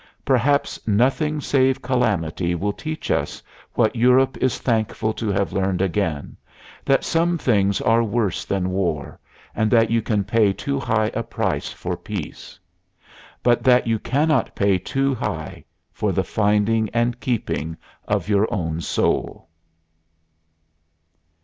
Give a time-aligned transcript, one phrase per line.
[0.25, 3.43] Perhaps nothing save calamity will teach us
[3.75, 6.35] what Europe is thankful to have learned again
[6.83, 9.19] that some things are worse than war,
[9.53, 12.57] and that you can pay too high a price for peace;
[13.43, 17.77] but that you cannot pay too high for the finding and keeping
[18.07, 19.49] of your own soul.